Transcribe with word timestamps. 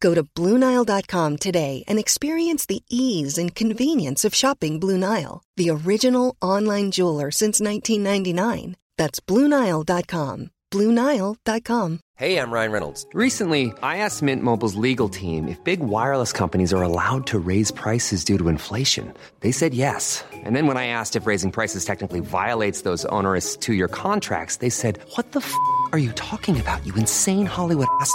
Go 0.00 0.14
to 0.14 0.22
BlueNile.com 0.24 1.36
today 1.38 1.82
and 1.86 1.98
experience 1.98 2.66
the 2.66 2.82
ease 2.88 3.38
and 3.38 3.54
convenience 3.54 4.24
of 4.24 4.34
shopping 4.34 4.80
Blue 4.80 4.98
Nile, 4.98 5.42
the 5.56 5.70
original 5.70 6.36
online 6.40 6.90
jeweler 6.90 7.30
since 7.30 7.60
1999. 7.60 8.76
That's 8.98 9.20
BlueNile.com. 9.20 10.50
BlueNile.com. 10.70 12.00
Hey, 12.16 12.38
I'm 12.38 12.52
Ryan 12.52 12.72
Reynolds. 12.72 13.06
Recently, 13.12 13.72
I 13.82 13.98
asked 13.98 14.22
Mint 14.22 14.42
Mobile's 14.42 14.76
legal 14.76 15.08
team 15.08 15.48
if 15.48 15.62
big 15.64 15.80
wireless 15.80 16.32
companies 16.32 16.72
are 16.72 16.82
allowed 16.82 17.26
to 17.28 17.38
raise 17.40 17.70
prices 17.72 18.24
due 18.24 18.38
to 18.38 18.48
inflation. 18.48 19.12
They 19.40 19.50
said 19.52 19.74
yes. 19.74 20.24
And 20.32 20.54
then 20.54 20.66
when 20.68 20.76
I 20.76 20.86
asked 20.88 21.16
if 21.16 21.26
raising 21.26 21.50
prices 21.50 21.84
technically 21.84 22.20
violates 22.20 22.82
those 22.82 23.04
onerous 23.06 23.56
two 23.56 23.74
year 23.74 23.88
contracts, 23.88 24.56
they 24.58 24.70
said, 24.70 25.00
What 25.16 25.32
the 25.32 25.40
f 25.40 25.52
are 25.92 25.98
you 25.98 26.12
talking 26.12 26.58
about, 26.60 26.84
you 26.86 26.94
insane 26.94 27.46
Hollywood 27.46 27.88
ass? 28.00 28.14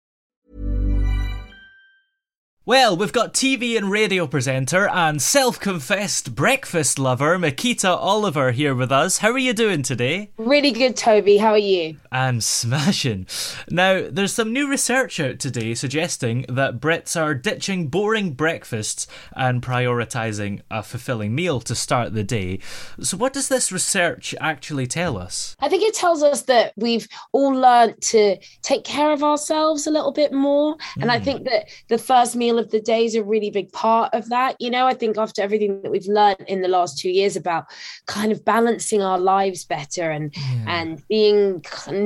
Well, 2.63 2.95
we've 2.95 3.11
got 3.11 3.33
TV 3.33 3.75
and 3.75 3.89
radio 3.89 4.27
presenter 4.27 4.87
and 4.87 5.19
self 5.19 5.59
confessed 5.59 6.35
breakfast 6.35 6.99
lover 6.99 7.39
Mikita 7.39 7.89
Oliver 7.89 8.51
here 8.51 8.75
with 8.75 8.91
us. 8.91 9.17
How 9.17 9.31
are 9.31 9.39
you 9.39 9.51
doing 9.51 9.81
today? 9.81 10.29
Really 10.37 10.69
good, 10.69 10.95
Toby. 10.95 11.37
How 11.37 11.53
are 11.53 11.57
you? 11.57 11.97
I'm 12.11 12.39
smashing. 12.39 13.25
Now, 13.71 14.05
there's 14.07 14.33
some 14.33 14.53
new 14.53 14.69
research 14.69 15.19
out 15.19 15.39
today 15.39 15.73
suggesting 15.73 16.45
that 16.49 16.79
Brits 16.79 17.19
are 17.19 17.33
ditching 17.33 17.87
boring 17.87 18.33
breakfasts 18.33 19.07
and 19.35 19.63
prioritising 19.63 20.61
a 20.69 20.83
fulfilling 20.83 21.33
meal 21.33 21.61
to 21.61 21.73
start 21.73 22.13
the 22.13 22.23
day. 22.23 22.59
So, 22.99 23.17
what 23.17 23.33
does 23.33 23.47
this 23.47 23.71
research 23.71 24.35
actually 24.39 24.85
tell 24.85 25.17
us? 25.17 25.55
I 25.61 25.67
think 25.67 25.81
it 25.81 25.95
tells 25.95 26.21
us 26.21 26.43
that 26.43 26.73
we've 26.75 27.07
all 27.31 27.55
learned 27.55 27.99
to 28.01 28.37
take 28.61 28.83
care 28.83 29.11
of 29.11 29.23
ourselves 29.23 29.87
a 29.87 29.91
little 29.91 30.11
bit 30.11 30.31
more. 30.31 30.77
And 30.99 31.11
I 31.11 31.17
hmm. 31.17 31.23
think 31.23 31.45
that 31.45 31.65
the 31.87 31.97
first 31.97 32.35
meal 32.35 32.50
of 32.57 32.71
the 32.71 32.81
day 32.81 33.05
is 33.05 33.15
a 33.15 33.23
really 33.23 33.49
big 33.49 33.71
part 33.71 34.13
of 34.13 34.29
that. 34.29 34.55
You 34.59 34.69
know, 34.69 34.87
I 34.87 34.93
think 34.93 35.17
after 35.17 35.41
everything 35.41 35.81
that 35.81 35.91
we've 35.91 36.05
learned 36.07 36.45
in 36.47 36.61
the 36.61 36.67
last 36.67 36.97
two 36.99 37.09
years 37.09 37.35
about 37.35 37.65
kind 38.07 38.31
of 38.31 38.43
balancing 38.45 39.01
our 39.01 39.19
lives 39.19 39.65
better 39.65 40.11
and 40.11 40.33
and 40.67 41.05
being 41.07 41.63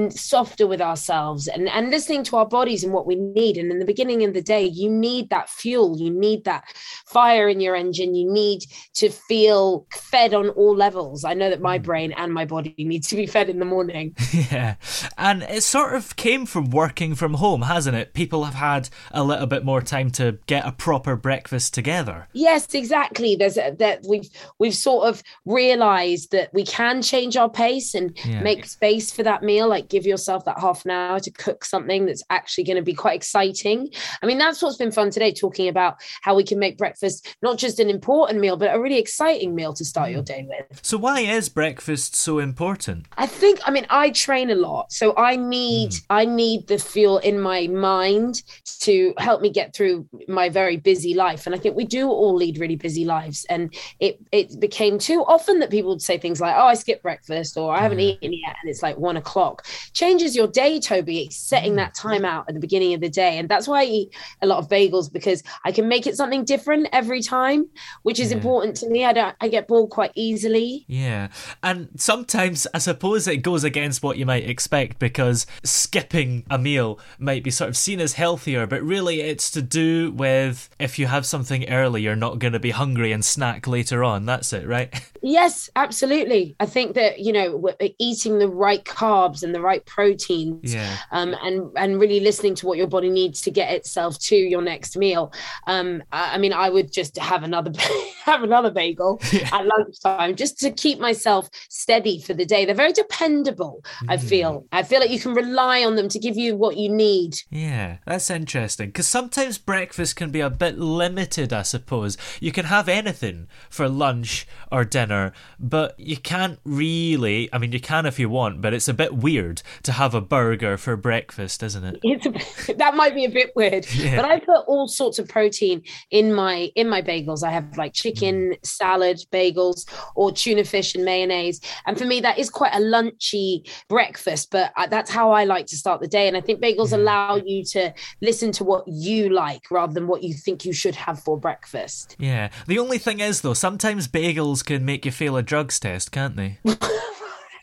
softer 0.09 0.67
with 0.67 0.81
ourselves 0.81 1.47
and, 1.47 1.69
and 1.69 1.89
listening 1.89 2.23
to 2.25 2.37
our 2.37 2.47
bodies 2.47 2.83
and 2.83 2.93
what 2.93 3.05
we 3.05 3.15
need. 3.15 3.57
And 3.57 3.71
in 3.71 3.79
the 3.79 3.85
beginning 3.85 4.23
of 4.23 4.33
the 4.33 4.41
day, 4.41 4.63
you 4.63 4.89
need 4.89 5.29
that 5.29 5.49
fuel, 5.49 5.97
you 5.99 6.09
need 6.09 6.43
that 6.45 6.63
fire 7.05 7.47
in 7.47 7.59
your 7.59 7.75
engine, 7.75 8.15
you 8.15 8.31
need 8.31 8.63
to 8.95 9.09
feel 9.09 9.85
fed 9.91 10.33
on 10.33 10.49
all 10.49 10.75
levels. 10.75 11.23
I 11.23 11.33
know 11.33 11.49
that 11.49 11.61
my 11.61 11.79
mm. 11.79 11.83
brain 11.83 12.11
and 12.13 12.33
my 12.33 12.45
body 12.45 12.75
needs 12.77 13.07
to 13.09 13.15
be 13.15 13.25
fed 13.25 13.49
in 13.49 13.59
the 13.59 13.65
morning. 13.65 14.15
Yeah. 14.51 14.75
And 15.17 15.43
it 15.43 15.63
sort 15.63 15.95
of 15.95 16.15
came 16.17 16.45
from 16.45 16.69
working 16.69 17.15
from 17.15 17.35
home, 17.35 17.63
hasn't 17.63 17.95
it? 17.95 18.13
People 18.13 18.43
have 18.43 18.53
had 18.53 18.89
a 19.11 19.23
little 19.23 19.47
bit 19.47 19.63
more 19.63 19.81
time 19.81 20.11
to 20.11 20.34
get 20.45 20.65
a 20.65 20.71
proper 20.71 21.15
breakfast 21.15 21.73
together. 21.73 22.27
Yes, 22.33 22.73
exactly. 22.73 23.35
There's 23.35 23.57
a, 23.57 23.75
that 23.79 24.03
we've 24.07 24.29
we've 24.59 24.75
sort 24.75 25.07
of 25.07 25.23
realized 25.45 26.31
that 26.31 26.53
we 26.53 26.65
can 26.65 27.01
change 27.01 27.37
our 27.37 27.49
pace 27.49 27.93
and 27.93 28.17
Yeah. 28.25 28.41
make 28.41 28.65
space 28.65 29.11
for 29.11 29.23
that 29.23 29.43
meal. 29.43 29.67
Like 29.67 29.89
give 29.89 30.05
yourself 30.05 30.45
that 30.45 30.59
half 30.59 30.85
an 30.85 30.91
hour 30.91 31.19
to 31.19 31.31
cook 31.31 31.65
something 31.65 32.05
that's 32.05 32.23
actually 32.29 32.65
going 32.65 32.77
to 32.77 32.83
be 32.83 32.93
quite 32.93 33.15
exciting. 33.15 33.89
I 34.21 34.25
mean, 34.25 34.37
that's 34.37 34.61
what's 34.61 34.77
been 34.77 34.91
fun 34.91 35.09
today, 35.09 35.33
talking 35.33 35.67
about 35.67 35.95
how 36.21 36.35
we 36.35 36.43
can 36.43 36.59
make 36.59 36.77
breakfast 36.77 37.35
not 37.41 37.57
just 37.57 37.79
an 37.79 37.89
important 37.89 38.39
meal, 38.39 38.57
but 38.57 38.73
a 38.73 38.79
really 38.79 38.97
exciting 38.97 39.55
meal 39.55 39.73
to 39.73 39.85
start 39.85 40.11
your 40.11 40.21
mm. 40.21 40.25
day 40.25 40.47
with. 40.47 40.79
So, 40.83 40.97
why 40.97 41.21
is 41.21 41.49
breakfast 41.49 42.15
so 42.15 42.39
important? 42.39 43.05
I 43.17 43.27
think 43.27 43.59
I 43.65 43.71
mean 43.71 43.85
I 43.89 44.11
train 44.11 44.49
a 44.49 44.55
lot 44.55 44.91
so 44.91 45.13
I 45.17 45.35
need 45.35 45.91
mm. 45.91 46.01
I 46.09 46.25
need 46.25 46.67
the 46.67 46.77
fuel 46.77 47.17
in 47.19 47.39
my 47.39 47.67
mind 47.67 48.43
to 48.81 49.13
help 49.17 49.41
me 49.41 49.49
get 49.49 49.75
through 49.75 50.07
my 50.27 50.49
very 50.49 50.77
busy 50.77 51.13
life. 51.13 51.45
And 51.45 51.55
I 51.55 51.57
think 51.57 51.75
we 51.75 51.85
do 51.85 52.09
all 52.09 52.35
lead 52.35 52.57
really 52.57 52.75
busy 52.75 53.05
lives. 53.05 53.45
And 53.49 53.73
it 53.99 54.19
it 54.31 54.59
became 54.59 54.97
too 54.97 55.23
often 55.27 55.59
that 55.59 55.69
people 55.69 55.91
would 55.91 56.01
say 56.01 56.17
things 56.17 56.41
like 56.41 56.55
oh 56.55 56.67
I 56.67 56.73
skipped 56.73 57.03
breakfast 57.03 57.57
or 57.57 57.75
I 57.75 57.81
haven't 57.81 57.99
eaten 57.99 58.33
yet 58.33 58.55
and 58.61 58.69
it's 58.69 58.83
like 58.83 58.97
one 58.97 59.17
o'clock. 59.17 59.65
Changes 59.93 60.35
your 60.35 60.47
day 60.47 60.79
Toby 60.79 61.29
setting 61.31 61.73
mm. 61.73 61.77
that 61.77 61.93
time 61.93 62.25
out 62.25 62.45
at 62.47 62.53
the 62.53 62.59
beginning 62.59 62.93
of 62.93 63.01
the 63.01 63.09
day. 63.09 63.37
And 63.37 63.49
that's 63.49 63.67
why 63.67 63.81
I 63.81 63.85
eat 63.85 64.15
a 64.41 64.47
lot 64.47 64.59
of 64.59 64.69
bagels 64.69 65.11
because 65.11 65.43
I 65.63 65.71
can 65.71 65.87
make 65.87 66.07
it 66.07 66.15
something 66.15 66.45
different 66.45 66.87
every 66.91 67.21
time 67.21 67.69
which 68.03 68.19
is 68.19 68.31
important 68.31 68.75
to 68.77 68.89
me. 68.89 69.05
I 69.05 69.13
don't 69.13 69.35
I 69.41 69.47
get 69.47 69.67
bored 69.67 69.89
quite 69.89 70.11
easily. 70.15 70.85
Yeah. 70.87 71.29
And 71.63 71.89
sometimes 71.95 72.67
I 72.73 72.79
suppose 72.79 73.27
it 73.27 73.37
goes 73.37 73.63
against 73.63 74.03
what 74.03 74.17
you 74.17 74.25
might 74.25 74.49
expect 74.49 74.99
because 74.99 75.45
skipping 75.63 76.43
a 76.49 76.57
meal 76.57 76.99
might 77.19 77.43
be 77.43 77.51
sort 77.51 77.69
of 77.69 77.77
seen 77.77 77.99
as 77.99 78.13
healthier, 78.13 78.67
but 78.67 78.81
really 78.81 79.21
it's 79.21 79.51
to 79.51 79.61
do 79.61 80.11
with 80.15 80.69
if 80.79 80.97
you 80.99 81.07
have 81.07 81.25
something 81.25 81.69
early, 81.69 82.01
you're 82.01 82.15
not 82.15 82.39
going 82.39 82.53
to 82.53 82.59
be 82.59 82.71
hungry 82.71 83.11
and 83.11 83.23
snack 83.23 83.67
later 83.67 84.03
on. 84.03 84.25
That's 84.25 84.51
it, 84.53 84.67
right? 84.67 84.93
Yes, 85.27 85.71
absolutely. 85.75 86.55
I 86.59 86.67
think 86.67 86.93
that 86.93 87.17
you 87.17 87.33
know 87.33 87.71
eating 87.97 88.37
the 88.37 88.47
right 88.47 88.85
carbs 88.85 89.41
and 89.41 89.55
the 89.55 89.59
right 89.61 89.83
proteins, 89.87 90.71
Yeah. 90.71 90.97
um, 91.11 91.35
and 91.41 91.71
and 91.75 91.99
really 91.99 92.19
listening 92.19 92.53
to 92.55 92.67
what 92.67 92.77
your 92.77 92.85
body 92.85 93.09
needs 93.09 93.41
to 93.41 93.49
get 93.49 93.73
itself 93.73 94.19
to 94.19 94.35
your 94.35 94.61
next 94.61 94.95
meal. 94.95 95.33
Um, 95.65 96.03
I, 96.11 96.35
I 96.35 96.37
mean, 96.37 96.53
I 96.53 96.69
would 96.69 96.91
just 96.91 97.17
have 97.17 97.41
another 97.41 97.71
have 98.23 98.43
another 98.43 98.69
bagel 98.69 99.19
at 99.51 99.65
lunchtime 99.65 100.35
just 100.35 100.59
to 100.59 100.69
keep 100.69 100.99
myself 100.99 101.49
steady 101.69 102.21
for 102.21 102.35
the 102.35 102.45
day. 102.45 102.65
They're 102.65 102.75
very 102.75 102.93
dependable. 102.93 103.83
I 104.07 104.17
feel. 104.17 104.67
I 104.71 104.83
feel 104.83 104.99
like 104.99 105.09
you 105.09 105.19
can 105.19 105.33
rely 105.33 105.83
on 105.83 105.95
them 105.95 106.07
to 106.09 106.19
give 106.19 106.37
you 106.37 106.55
what 106.55 106.77
you 106.77 106.89
need. 106.89 107.37
Yeah, 107.49 107.97
that's 108.05 108.29
interesting 108.29 108.89
because 108.89 109.07
sometimes 109.07 109.57
breakfast 109.57 110.04
can 110.13 110.31
be 110.31 110.39
a 110.39 110.49
bit 110.49 110.77
limited, 110.77 111.51
I 111.51 111.63
suppose. 111.63 112.17
You 112.39 112.51
can 112.51 112.65
have 112.65 112.87
anything 112.87 113.47
for 113.69 113.89
lunch 113.89 114.47
or 114.71 114.85
dinner, 114.85 115.33
but 115.59 115.99
you 115.99 116.17
can't 116.17 116.59
really. 116.63 117.49
I 117.51 117.57
mean, 117.57 117.71
you 117.71 117.79
can 117.79 118.05
if 118.05 118.19
you 118.19 118.29
want, 118.29 118.61
but 118.61 118.73
it's 118.73 118.87
a 118.87 118.93
bit 118.93 119.15
weird 119.15 119.61
to 119.83 119.91
have 119.91 120.13
a 120.13 120.21
burger 120.21 120.77
for 120.77 120.95
breakfast, 120.95 121.61
isn't 121.63 121.83
it? 121.83 121.99
it's 122.03 122.69
a, 122.69 122.73
that 122.77 122.95
might 122.95 123.13
be 123.13 123.25
a 123.25 123.29
bit 123.29 123.51
weird 123.55 123.85
Yeah. 123.95 124.17
but 124.17 124.25
i 124.25 124.39
put 124.39 124.65
all 124.67 124.87
sorts 124.87 125.19
of 125.19 125.27
protein 125.27 125.83
in 126.11 126.33
my 126.33 126.71
in 126.75 126.89
my 126.89 127.01
bagels 127.01 127.43
i 127.43 127.51
have 127.51 127.77
like 127.77 127.93
chicken 127.93 128.51
mm. 128.51 128.65
salad 128.65 129.19
bagels 129.31 129.89
or 130.15 130.31
tuna 130.31 130.63
fish 130.63 130.95
and 130.95 131.05
mayonnaise 131.05 131.61
and 131.85 131.97
for 131.97 132.05
me 132.05 132.19
that 132.21 132.37
is 132.37 132.49
quite 132.49 132.73
a 132.73 132.79
lunchy 132.79 133.69
breakfast 133.89 134.51
but 134.51 134.71
I, 134.75 134.87
that's 134.87 135.09
how 135.09 135.31
i 135.31 135.43
like 135.45 135.65
to 135.67 135.77
start 135.77 136.01
the 136.01 136.07
day 136.07 136.27
and 136.27 136.35
i 136.37 136.41
think 136.41 136.61
bagels 136.61 136.93
allow 136.93 137.37
you 137.37 137.63
to 137.71 137.93
listen 138.21 138.51
to 138.53 138.63
what 138.63 138.83
you 138.87 139.29
like 139.29 139.71
rather 139.71 139.93
than 139.95 140.07
what 140.07 140.21
you 140.21 140.33
think 140.33 140.65
you 140.65 140.73
should 140.73 140.95
have 140.95 141.19
for 141.19 141.37
breakfast 141.37 142.15
Yeah. 142.19 142.49
The 142.67 142.79
only 142.79 142.97
thing 142.97 143.19
is, 143.19 143.41
though, 143.41 143.53
sometimes 143.53 144.07
bagels 144.07 144.63
can 144.63 144.85
make 144.85 145.05
you 145.05 145.11
fail 145.11 145.37
a 145.37 145.41
drugs 145.43 145.79
test, 145.79 146.11
can't 146.11 146.35
they? 146.35 146.59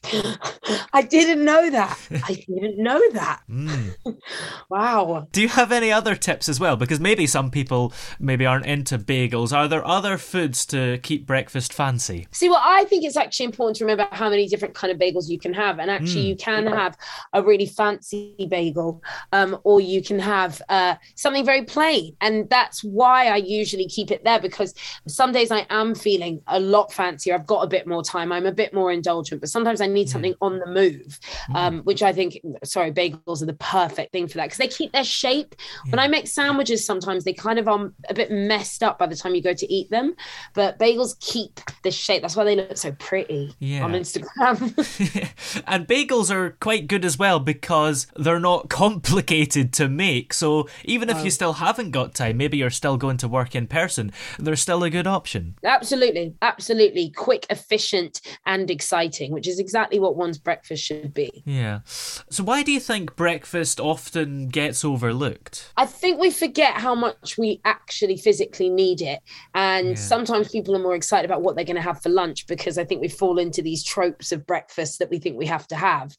i 0.92 1.02
didn't 1.02 1.44
know 1.44 1.70
that 1.70 1.98
i 2.24 2.34
didn't 2.34 2.78
know 2.78 3.00
that 3.12 3.42
wow 4.68 5.26
Do 5.32 5.40
you 5.40 5.48
have 5.48 5.72
any 5.72 5.92
other 5.92 6.14
tips 6.14 6.48
as 6.48 6.58
well? 6.60 6.76
Because 6.76 7.00
maybe 7.00 7.26
some 7.26 7.50
people 7.50 7.92
maybe 8.18 8.46
aren't 8.46 8.66
into 8.66 8.98
bagels. 8.98 9.54
Are 9.56 9.68
there 9.68 9.86
other 9.86 10.18
foods 10.18 10.66
to 10.66 10.98
keep 10.98 11.26
breakfast 11.26 11.72
fancy? 11.72 12.26
See, 12.30 12.48
well, 12.48 12.60
I 12.62 12.84
think 12.84 13.04
it's 13.04 13.16
actually 13.16 13.46
important 13.46 13.76
to 13.78 13.84
remember 13.84 14.08
how 14.12 14.30
many 14.30 14.48
different 14.48 14.74
kind 14.74 14.92
of 14.92 14.98
bagels 14.98 15.28
you 15.28 15.38
can 15.38 15.54
have, 15.54 15.78
and 15.78 15.90
actually, 15.90 16.22
you 16.22 16.36
can 16.36 16.66
have 16.66 16.96
a 17.32 17.42
really 17.42 17.66
fancy 17.66 18.46
bagel, 18.48 19.02
um, 19.32 19.58
or 19.64 19.80
you 19.80 20.02
can 20.02 20.18
have 20.18 20.60
uh, 20.68 20.94
something 21.14 21.44
very 21.44 21.64
plain, 21.64 22.16
and 22.20 22.48
that's 22.50 22.82
why 22.82 23.28
I 23.28 23.36
usually 23.36 23.86
keep 23.86 24.10
it 24.10 24.24
there 24.24 24.40
because 24.40 24.74
some 25.06 25.32
days 25.32 25.50
I 25.50 25.66
am 25.70 25.94
feeling 25.94 26.42
a 26.46 26.60
lot 26.60 26.92
fancier. 26.92 27.34
I've 27.34 27.46
got 27.46 27.62
a 27.62 27.66
bit 27.66 27.86
more 27.86 28.02
time. 28.02 28.32
I'm 28.32 28.46
a 28.46 28.52
bit 28.52 28.72
more 28.74 28.92
indulgent, 28.92 29.40
but 29.40 29.50
sometimes 29.50 29.80
I 29.80 29.88
need 29.92 30.08
something 30.08 30.34
on 30.40 30.58
the 30.58 30.66
move, 30.66 31.18
um, 31.54 31.80
which 31.80 32.02
I 32.02 32.12
think, 32.12 32.38
sorry, 32.64 32.92
bagels 32.92 33.42
are 33.42 33.46
the 33.46 33.54
perfect 33.54 34.12
thing 34.12 34.28
for 34.28 34.34
that 34.38 34.44
because 34.46 34.58
they 34.58 34.68
keep 34.68 34.92
their 34.92 35.04
shape. 35.04 35.54
When 35.88 35.98
I 35.98 36.08
make 36.08 36.26
sandwiches, 36.26 36.84
sometimes 36.84 37.24
they 37.24 37.32
kind 37.32 37.58
of 37.58 37.68
are 37.68 37.92
a 38.08 38.14
bit 38.14 38.30
messed 38.30 38.82
up 38.82 38.98
by 38.98 39.06
the 39.06 39.16
time 39.16 39.34
you 39.34 39.42
go 39.42 39.54
to 39.54 39.72
eat 39.72 39.90
them, 39.90 40.14
but 40.54 40.78
bagels 40.78 41.18
keep 41.20 41.60
the 41.82 41.90
shape. 41.90 42.22
That's 42.22 42.36
why 42.36 42.44
they 42.44 42.56
look 42.56 42.76
so 42.76 42.92
pretty 42.92 43.54
Yeah. 43.58 43.84
on 43.84 43.92
Instagram. 43.92 44.72
and 45.72 45.88
bagels 45.88 46.30
are 46.30 46.50
quite 46.60 46.86
good 46.86 47.02
as 47.02 47.18
well 47.18 47.40
because 47.40 48.06
they're 48.14 48.38
not 48.38 48.68
complicated 48.82 49.72
to 49.72 49.88
make. 49.88 50.34
So 50.34 50.68
even 50.84 51.08
if 51.08 51.24
you 51.24 51.30
still 51.30 51.54
haven't 51.54 51.92
got 51.92 52.14
time, 52.14 52.36
maybe 52.36 52.58
you're 52.58 52.68
still 52.68 52.98
going 52.98 53.16
to 53.18 53.28
work 53.28 53.54
in 53.54 53.66
person, 53.66 54.12
they're 54.38 54.54
still 54.54 54.84
a 54.84 54.90
good 54.90 55.06
option. 55.06 55.54
absolutely, 55.64 56.34
absolutely. 56.42 57.10
Quick, 57.16 57.46
efficient, 57.48 58.20
and 58.44 58.70
exciting, 58.70 59.32
which 59.32 59.48
is 59.48 59.58
exactly 59.58 59.98
what 59.98 60.14
one's 60.14 60.36
breakfast 60.36 60.84
should 60.84 61.14
be. 61.14 61.42
Yeah. 61.46 61.80
So 61.86 62.44
why 62.44 62.62
do 62.62 62.70
you 62.70 62.80
think 62.80 63.16
breakfast 63.16 63.80
often 63.80 64.48
gets 64.48 64.84
overlooked? 64.84 65.72
I 65.78 65.86
think 65.86 66.20
we 66.20 66.30
forget 66.30 66.74
how 66.74 66.94
much 66.94 67.38
we 67.38 67.62
actually 67.64 68.18
physically 68.18 68.68
need 68.68 69.00
it. 69.00 69.20
And 69.54 69.98
sometimes 69.98 70.50
people 70.50 70.76
are 70.76 70.82
more 70.82 70.94
excited 70.94 71.24
about 71.24 71.40
what 71.40 71.56
they're 71.56 71.64
going 71.64 71.76
to 71.76 71.82
have 71.82 72.02
for 72.02 72.10
lunch 72.10 72.46
because 72.46 72.76
I 72.76 72.84
think 72.84 73.00
we 73.00 73.08
fall 73.08 73.38
into 73.38 73.62
these 73.62 73.82
tropes 73.82 74.32
of 74.32 74.46
breakfast 74.46 74.98
that 74.98 75.08
we 75.08 75.18
think 75.18 75.38
we 75.38 75.46
have 75.46 75.61
to 75.68 75.76
have. 75.76 76.16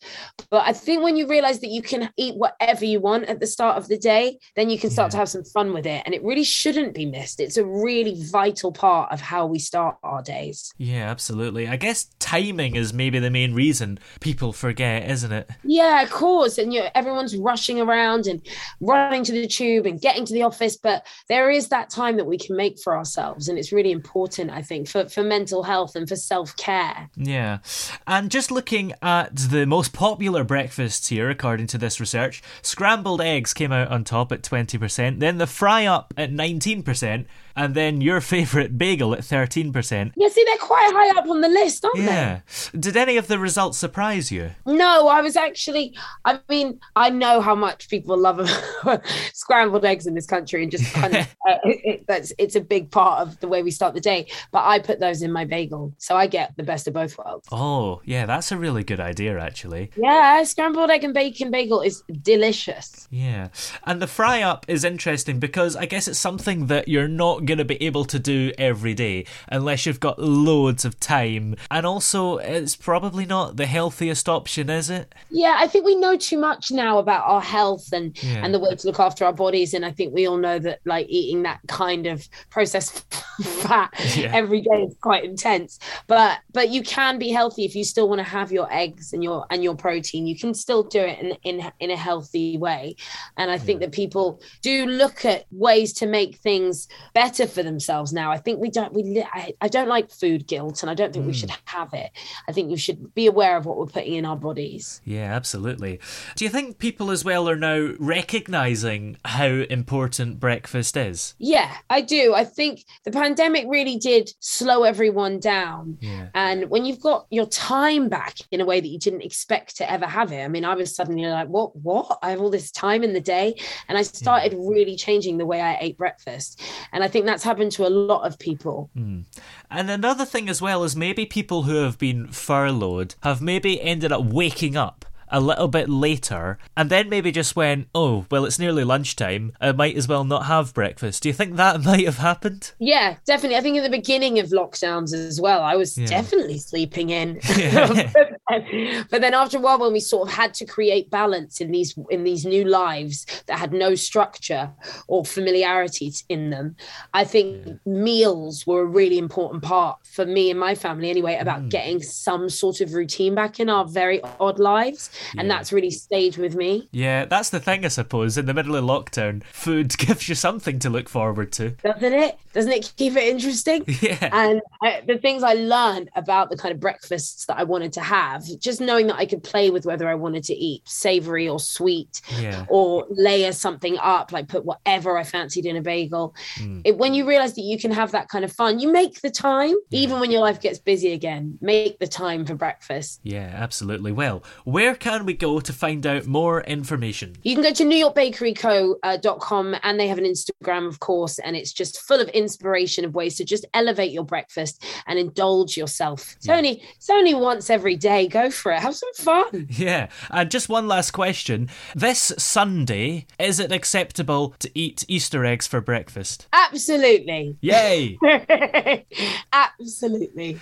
But 0.50 0.68
I 0.68 0.74
think 0.74 1.04
when 1.04 1.18
you 1.18 1.28
realize 1.28 1.60
that 1.62 1.70
you 1.70 1.82
can 1.82 2.10
eat 2.18 2.36
whatever 2.36 2.86
you 2.86 3.00
want 3.00 3.26
at 3.26 3.40
the 3.40 3.48
start 3.48 3.78
of 3.78 3.88
the 3.88 3.98
day, 3.98 4.38
then 4.56 4.70
you 4.70 4.78
can 4.78 4.90
start 4.90 5.12
to 5.12 5.18
have 5.18 5.30
some 5.30 5.44
fun 5.44 5.74
with 5.74 5.86
it. 5.86 6.04
And 6.06 6.14
it 6.14 6.24
really 6.24 6.44
shouldn't 6.44 6.94
be 6.94 7.06
missed. 7.06 7.40
It's 7.40 7.58
a 7.58 7.66
really 7.66 8.24
vital 8.24 8.72
part 8.72 9.12
of 9.12 9.22
how 9.22 9.46
we 9.46 9.60
start 9.60 9.98
our 10.04 10.22
days. 10.22 10.74
Yeah, 10.78 11.10
absolutely. 11.10 11.68
I 11.68 11.76
guess 11.76 12.08
timing 12.20 12.76
is 12.76 12.94
maybe 12.94 13.20
the 13.20 13.30
main 13.30 13.54
reason 13.54 14.00
people 14.20 14.54
forget, 14.54 15.10
isn't 15.10 15.32
it? 15.32 15.50
Yeah, 15.64 16.02
of 16.02 16.10
course. 16.10 16.58
And 16.58 16.74
you 16.74 16.82
know, 16.82 16.90
everyone's 16.96 17.36
rushing 17.36 17.80
around 17.80 18.28
and 18.28 18.42
running 18.80 19.24
to 19.24 19.32
the 19.32 19.48
tube 19.48 19.86
and 19.86 20.00
getting 20.00 20.26
to 20.26 20.34
the 20.34 20.44
office. 20.44 20.78
But 20.78 21.06
there 21.30 21.50
is 21.50 21.70
that 21.70 21.90
time 21.90 22.18
that 22.18 22.26
we 22.26 22.38
can 22.38 22.56
make 22.56 22.80
for 22.80 22.96
ourselves. 22.96 23.48
And 23.48 23.58
it's 23.58 23.72
really 23.72 23.92
important, 23.92 24.52
I 24.52 24.62
think, 24.62 24.88
for, 24.88 25.08
for 25.10 25.24
mental 25.24 25.64
health 25.64 25.96
and 25.96 26.08
for 26.08 26.16
self 26.16 26.56
care. 26.58 27.10
Yeah. 27.16 27.60
And 28.08 28.30
just 28.30 28.52
looking 28.52 28.94
at 29.02 29.33
the 29.34 29.66
most 29.66 29.94
popular 29.94 30.44
breakfasts 30.44 31.08
here, 31.08 31.30
according 31.30 31.68
to 31.68 31.78
this 31.78 32.00
research, 32.00 32.42
scrambled 32.62 33.22
eggs 33.22 33.54
came 33.54 33.72
out 33.72 33.90
on 33.90 34.04
top 34.04 34.32
at 34.32 34.42
20%, 34.42 35.20
then 35.20 35.38
the 35.38 35.48
fry 35.48 35.86
up 35.86 36.14
at 36.18 36.32
19%, 36.32 37.26
and 37.56 37.76
then 37.76 38.02
your 38.02 38.22
favourite 38.22 38.78
bagel 38.78 39.14
at 39.14 39.20
13%. 39.22 40.12
Yeah, 40.16 40.28
see, 40.30 40.44
they're 40.46 40.58
quite 40.58 40.92
high 40.94 41.18
up 41.18 41.28
on 41.30 41.42
the 41.42 41.50
list, 41.50 41.86
aren't 41.86 41.98
Yeah. 42.00 42.40
Did 42.80 42.98
any 42.98 43.18
of 43.18 43.28
the 43.28 43.40
results 43.40 43.78
surprise 43.78 44.32
you? 44.32 44.52
No, 44.66 45.08
I 45.08 45.22
was 45.22 45.36
actually, 45.36 45.96
I 46.26 46.40
mean, 46.50 46.80
I 46.96 47.10
know 47.10 47.42
how 47.42 47.56
much 47.56 47.90
people 47.90 48.18
love 48.18 48.50
scrambled 49.34 49.86
eggs 49.86 50.08
in 50.08 50.14
this 50.14 50.26
country 50.26 50.64
and 50.64 50.72
just 50.72 50.92
kind 50.94 51.16
of, 51.16 51.22
uh, 51.50 51.56
it, 51.64 51.82
it- 51.84 52.08
that's, 52.08 52.34
it's 52.38 52.56
a 52.56 52.62
big 52.62 52.92
part 52.92 53.26
of 53.26 53.40
the 53.40 53.48
way 53.48 53.64
we 53.64 53.72
start 53.72 53.94
the 53.94 54.02
day. 54.02 54.28
But 54.52 54.66
I 54.66 54.80
put 54.80 55.00
those 55.00 55.22
in 55.22 55.32
my 55.32 55.46
bagel. 55.46 55.94
So 55.98 56.16
I 56.18 56.28
get 56.28 56.56
the 56.58 56.64
best 56.64 56.88
of 56.88 56.94
both 56.94 57.18
worlds. 57.18 57.48
Oh, 57.52 58.02
yeah, 58.04 58.26
that's 58.26 58.52
a 58.52 58.58
really 58.58 58.84
good 58.84 59.00
idea, 59.00 59.40
actually. 59.40 59.92
Yeah, 59.96 60.44
scrambled 60.44 60.90
egg 60.90 61.04
and 61.04 61.14
bacon 61.14 61.50
bagel 61.52 61.82
is 61.82 62.04
delicious. 62.22 63.08
Yeah. 63.10 63.50
And 63.86 64.02
the 64.02 64.08
fry 64.08 64.42
up 64.42 64.66
is 64.68 64.84
interesting 64.84 65.40
because 65.40 65.76
I 65.76 65.86
guess 65.86 66.08
it's 66.08 66.20
something 66.20 66.68
that 66.68 66.88
you're 66.88 67.08
not 67.08 67.43
going 67.46 67.58
to 67.58 67.66
be 67.66 67.82
able 67.84 68.06
to 68.06 68.20
do 68.20 68.52
every 68.58 68.94
day 68.94 69.26
unless 69.50 69.86
you've 69.86 70.00
got 70.00 70.20
loads 70.20 70.86
of 70.86 71.00
time. 71.00 71.56
And 71.72 71.86
also, 71.86 72.38
it's 72.38 72.76
probably 72.76 73.26
not 73.26 73.58
the 73.58 73.66
healthiest 73.66 74.28
option, 74.30 74.70
is 74.70 74.90
it? 74.90 75.14
Yeah, 75.30 75.56
I 75.58 75.68
think 75.68 75.86
we 75.86 75.96
know 75.96 76.16
too 76.18 76.38
much 76.38 76.72
now 76.72 76.98
about 77.00 77.24
our 77.26 77.42
health 77.42 77.92
and 77.92 78.22
Yeah. 78.24 78.42
and 78.44 78.54
the 78.54 78.60
way 78.60 78.76
to 78.76 78.88
look 78.88 79.00
after 79.00 79.26
our 79.26 79.34
bodies, 79.34 79.74
and 79.74 79.86
I 79.86 79.92
think 79.92 80.14
we 80.14 80.28
all 80.28 80.38
know 80.38 80.60
that 80.60 80.80
like 80.86 81.08
eating 81.10 81.44
that 81.44 81.60
kind 81.68 82.08
of 82.08 82.28
processed 82.50 83.04
fat 83.44 83.92
Yeah. 84.16 84.32
every 84.34 84.62
day 84.62 84.84
is 84.84 84.96
quite 85.02 85.24
intense. 85.24 85.80
But 86.08 86.40
but 86.54 86.70
you 86.70 86.84
can 86.84 87.18
be 87.18 87.30
healthy 87.32 87.66
if 87.66 87.76
you 87.76 87.84
still 87.84 88.08
want 88.08 88.20
to 88.20 88.24
have 88.24 88.52
your 88.52 88.72
eggs 88.72 89.14
and 89.14 89.24
your 89.24 89.46
and 89.50 89.64
your 89.64 89.76
protein. 89.76 90.28
You 90.28 90.38
can 90.38 90.54
still 90.54 90.84
do 90.84 91.00
it 91.00 91.20
in 91.20 91.38
in 91.44 91.72
in 91.80 91.90
a 91.92 91.98
healthy 91.98 92.58
way, 92.58 92.96
and 93.38 93.50
I 93.50 93.58
think 93.58 93.80
that 93.82 93.92
people 93.92 94.40
do 94.62 94.86
look 94.86 95.26
at 95.26 95.46
ways 95.52 95.94
to 95.94 96.06
make 96.06 96.36
things 96.38 96.88
better 97.14 97.33
for 97.34 97.64
themselves 97.64 98.14
now. 98.14 98.32
I 98.32 98.38
think 98.38 98.60
we 98.60 98.70
don't 98.70 98.94
we 98.94 99.24
I, 99.34 99.54
I 99.62 99.68
don't 99.68 99.88
like 99.88 100.12
food 100.12 100.48
guilt, 100.48 100.84
and 100.84 100.90
I 100.90 100.94
don't 100.94 101.14
think 101.14 101.26
we 101.26 101.32
hmm. 101.32 101.38
should 101.38 101.52
have 101.66 101.94
it. 101.94 102.12
I 102.48 102.52
think 102.52 102.70
you 102.70 102.78
should 102.78 103.14
be 103.14 103.28
aware 103.28 103.58
of 103.58 103.66
what 103.66 103.78
we're 103.78 103.86
putting 103.86 104.14
in 104.14 104.26
our 104.26 104.36
bodies. 104.36 105.02
Yeah, 105.06 105.34
absolutely. 105.34 106.00
Do 106.36 106.46
you 106.46 106.50
think 106.50 106.78
people 106.78 107.12
as 107.12 107.26
well 107.26 107.50
are 107.50 107.56
now 107.56 107.94
recognizing 108.00 109.18
how 109.26 109.48
important 109.48 110.40
breakfast 110.40 110.98
is? 110.98 111.36
Yeah, 111.38 111.76
I 111.90 112.02
do. 112.02 112.34
I 112.34 112.44
think 112.44 112.86
the 113.04 113.12
pandemic 113.12 113.66
really 113.68 113.98
did 113.98 114.32
slow 114.40 114.84
everyone 114.84 115.40
down. 115.40 115.98
Yeah. 116.02 116.28
And 116.34 116.70
when 116.70 116.86
you've 116.86 117.02
got 117.02 117.28
your 117.30 117.46
time 117.48 118.10
back 118.10 118.38
in 118.52 118.62
a 118.62 118.66
way 118.66 118.80
that 118.80 118.88
you 118.88 119.00
didn't 119.00 119.22
expect 119.22 119.78
to 119.78 119.92
ever 119.92 120.06
have 120.06 120.32
it, 120.32 120.44
I 120.44 120.48
mean, 120.48 120.66
I 120.66 120.76
was 120.76 120.96
suddenly 120.96 121.26
like, 121.26 121.48
what? 121.48 121.76
What? 121.76 122.20
I 122.22 122.32
have 122.32 122.42
all 122.42 122.50
this 122.50 122.72
time 122.72 123.04
in 123.04 123.14
the 123.14 123.22
day. 123.22 123.56
And 123.88 123.98
I 123.98 124.04
started 124.04 124.56
really 124.58 124.96
changing 124.96 125.38
the 125.38 125.46
way 125.46 125.62
I 125.62 125.78
ate 125.80 125.98
breakfast. 125.98 126.62
And 126.92 127.04
I 127.04 127.08
think 127.08 127.23
that's 127.28 127.44
happened 127.44 127.72
to 127.74 127.88
a 127.88 127.90
lot 127.90 128.26
of 128.26 128.40
people. 128.40 128.90
Hmm. 128.94 129.22
And 129.70 129.90
another 129.90 130.26
thing 130.26 130.50
as 130.50 130.62
well 130.62 130.84
is 130.84 130.96
maybe 130.96 131.26
people 131.26 131.64
who 131.64 131.76
have 131.76 131.98
been 131.98 132.28
furloughed 132.28 133.16
have 133.24 133.42
maybe 133.42 133.82
ended 133.82 134.12
up 134.12 134.26
waking 134.26 134.78
up 134.78 135.06
a 135.34 135.40
little 135.42 135.68
bit 135.68 135.90
later 135.90 136.58
and 136.78 136.90
then 136.90 137.10
maybe 137.10 137.32
just 137.32 137.56
went, 137.56 137.88
oh, 137.94 138.26
well, 138.32 138.46
it's 138.46 138.60
nearly 138.60 138.84
lunchtime. 138.84 139.52
I 139.60 139.72
might 139.74 139.98
as 139.98 140.08
well 140.08 140.24
not 140.24 140.46
have 140.46 140.74
breakfast. 140.74 141.24
Do 141.24 141.30
you 141.30 141.34
think 141.34 141.56
that 141.58 141.82
might 141.84 142.06
have 142.06 142.20
happened? 142.20 142.72
Yeah, 142.80 143.18
definitely. 143.26 143.58
I 143.58 143.62
think 143.62 143.78
at 143.78 143.84
the 143.84 143.90
beginning 143.90 144.40
of 144.40 144.48
lockdowns 144.50 145.14
as 145.14 145.42
well, 145.42 145.62
I 145.62 145.76
was 145.76 145.98
Yeah. 145.98 146.06
definitely 146.06 146.60
sleeping 146.60 147.10
in. 147.10 147.40
Yeah. 147.58 148.12
but, 149.10 149.22
then, 149.22 149.34
after 149.34 149.58
a 149.58 149.62
while, 149.62 149.80
when 149.80 149.94
we 149.94 150.00
sort 150.00 150.28
of 150.30 150.34
had 150.34 150.54
to 150.56 150.66
create 150.66 151.10
balance 151.10 151.60
in 151.62 151.72
these 151.72 151.96
in 152.12 152.24
these 152.24 152.46
new 152.46 152.66
lives 152.66 153.26
that 153.48 153.58
had 153.58 153.74
no 153.74 153.96
structure 153.96 154.70
or 155.08 155.26
familiarity 155.26 156.12
in 156.30 156.50
them, 156.52 156.76
I 157.14 157.24
think 157.24 157.80
meals 157.86 158.68
were 158.68 158.82
a 158.82 158.86
really 158.86 159.18
important 159.18 159.64
part 159.64 159.98
for 160.06 160.26
me 160.26 160.52
and 160.52 160.60
my 160.60 160.76
family 160.76 161.10
anyway 161.10 161.38
about 161.40 161.62
Mm. 161.64 161.70
getting 161.70 162.02
some 162.04 162.50
sort 162.50 162.82
of 162.82 162.94
routine 162.94 163.34
back 163.36 163.60
in 163.60 163.70
our 163.70 163.86
very 163.86 164.22
odd 164.40 164.60
lives, 164.60 165.10
and 165.38 165.48
Yeah. 165.48 165.56
that's 165.56 165.72
really 165.74 165.92
stayed 165.92 166.38
with 166.38 166.56
me. 166.56 166.88
Yeah, 166.92 167.26
that's 167.26 167.50
the 167.50 167.60
thing, 167.60 167.86
I 167.86 167.90
suppose. 167.90 168.38
In 168.38 168.46
the 168.46 168.54
middle 168.54 168.76
of 168.76 168.84
lockdown, 168.84 169.44
food 169.46 169.98
gives 169.98 170.28
you 170.30 170.36
something 170.36 170.80
to 170.80 170.90
look 170.90 171.10
forward 171.10 171.52
to. 171.54 171.72
Doesn't 171.84 172.14
it? 172.14 172.38
Doesn't 172.54 172.72
it 172.72 172.94
keep 172.98 173.16
it 173.16 173.24
interesting? 173.24 173.86
Yeah. 174.04 174.30
and 174.34 174.62
I, 174.82 175.02
the 175.08 175.18
things 175.18 175.44
I 175.44 175.54
learned 175.54 176.10
about 176.16 176.50
the 176.50 176.58
kind 176.58 176.74
of 176.74 176.80
breakfasts 176.82 177.46
that 177.46 177.58
I 177.58 177.64
wanted 177.64 177.94
to 177.94 178.02
have, 178.02 178.44
just 178.60 178.82
knowing 178.82 179.08
that 179.08 179.16
I 179.16 179.26
could 179.26 179.42
play 179.44 179.70
with 179.70 179.86
whether 179.86 180.08
I 180.10 180.16
wanted 180.16 180.44
to 180.46 180.54
eat 180.54 180.82
savory 180.86 181.48
or 181.48 181.60
sweet, 181.60 182.22
Yeah. 182.40 182.66
or 182.70 183.06
layer 183.10 183.52
something 183.54 183.98
up, 184.00 184.32
like 184.32 184.48
put 184.50 184.66
whatever 184.66 185.18
I 185.18 185.24
fancied 185.24 185.66
in 185.66 185.78
a 185.78 185.82
bagel. 185.82 186.36
Mm. 186.58 186.82
It, 186.84 186.98
when 186.98 187.14
you 187.14 187.26
realize 187.26 187.54
that 187.56 187.62
you 187.62 187.78
can 187.80 187.92
have 187.92 188.12
that 188.12 188.28
kind 188.30 188.44
of 188.44 188.52
fun, 188.52 188.80
you 188.80 188.92
make 188.92 189.22
the 189.22 189.30
time, 189.32 189.76
even 189.92 190.20
when 190.20 190.32
your 190.32 190.42
life 190.42 190.60
gets 190.60 190.80
busy 190.80 191.14
again. 191.14 191.58
Make 191.62 192.00
the 192.00 192.08
time 192.08 192.46
for 192.46 192.56
breakfast. 192.56 193.22
Yeah, 193.24 193.52
absolutely. 193.54 194.12
Well, 194.12 194.44
where 194.66 194.96
can 194.96 195.13
we 195.22 195.34
go 195.34 195.60
to 195.60 195.72
find 195.72 196.06
out 196.08 196.26
more 196.26 196.62
information? 196.62 197.36
You 197.44 197.56
can 197.56 197.64
go 197.64 197.72
to 197.74 197.84
newyorkbakeryco.com 197.84 199.76
and 199.84 200.00
they 200.00 200.08
have 200.08 200.18
an 200.18 200.24
Instagram, 200.24 200.88
of 200.88 201.00
course, 201.00 201.38
and 201.40 201.56
it's 201.56 201.72
just 201.72 202.02
full 202.02 202.20
of 202.20 202.30
inspiration 202.30 203.06
of 203.06 203.14
ways 203.14 203.36
to 203.36 203.46
just 203.46 203.66
elevate 203.74 204.12
your 204.12 204.24
breakfast 204.26 204.84
and 205.06 205.20
indulge 205.20 205.78
yourself. 205.78 206.36
It's 206.38 206.50
only 206.50 206.84
it's 206.96 207.10
only 207.10 207.34
once 207.36 207.70
every 207.70 207.96
day. 207.96 208.28
Go 208.28 208.50
for 208.50 208.72
it. 208.72 208.80
Have 208.80 208.96
some 208.96 209.14
fun. 209.14 209.68
Yeah, 209.84 210.08
and 210.30 210.50
just 210.52 210.70
one 210.70 210.88
last 210.88 211.12
question. 211.12 211.70
This 211.96 212.32
Sunday, 212.38 213.26
is 213.40 213.60
it 213.60 213.72
acceptable 213.72 214.56
to 214.60 214.72
eat 214.78 215.04
Easter 215.08 215.46
eggs 215.46 215.68
for 215.68 215.82
breakfast? 215.82 216.48
Absolutely. 216.54 217.58
Yay! 217.62 218.18
Absolutely. 219.54 220.60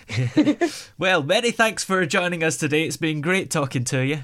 well, 0.98 1.24
many 1.24 1.52
thanks 1.52 1.84
for 1.84 2.06
joining 2.06 2.44
us 2.44 2.58
today. 2.58 2.86
It's 2.86 2.98
been 2.98 3.22
great 3.22 3.52
talking 3.52 3.84
to 3.86 4.06
you. 4.06 4.24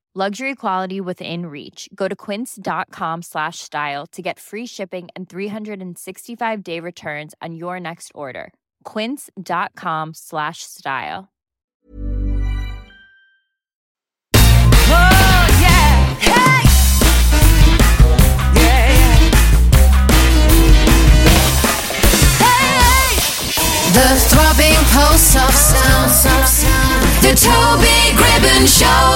Luxury 0.13 0.55
quality 0.55 0.99
within 0.99 1.45
reach. 1.45 1.87
Go 1.95 2.09
to 2.09 2.17
quince.com 2.17 3.21
slash 3.21 3.59
style 3.59 4.05
to 4.07 4.21
get 4.21 4.41
free 4.41 4.65
shipping 4.65 5.07
and 5.15 5.29
365 5.29 6.63
day 6.63 6.81
returns 6.81 7.33
on 7.41 7.55
your 7.55 7.79
next 7.79 8.11
order. 8.13 8.51
Quince.com 8.83 10.11
slash 10.13 10.63
style. 10.63 11.29
Oh, 14.35 15.47
yeah. 15.61 16.15
Hey! 16.19 16.63
Yeah. 18.59 18.91
Hey! 22.43 23.15
The 23.93 24.19
throbbing 24.27 24.83
pulse 24.91 25.35
of 25.37 25.53
sound. 25.55 26.11
The 27.21 27.33
Toby 27.33 28.11
Gribben 28.19 28.67
Show. 28.67 29.10